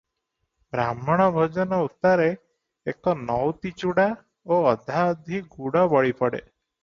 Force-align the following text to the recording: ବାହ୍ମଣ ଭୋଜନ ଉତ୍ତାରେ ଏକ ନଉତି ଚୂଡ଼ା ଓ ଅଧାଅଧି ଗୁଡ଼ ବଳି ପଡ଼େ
ବାହ୍ମଣ 0.75 1.25
ଭୋଜନ 1.35 1.77
ଉତ୍ତାରେ 1.87 2.25
ଏକ 2.93 3.13
ନଉତି 3.19 3.73
ଚୂଡ଼ା 3.83 4.07
ଓ 4.55 4.57
ଅଧାଅଧି 4.71 5.43
ଗୁଡ଼ 5.57 5.85
ବଳି 5.95 6.19
ପଡ଼େ 6.23 6.43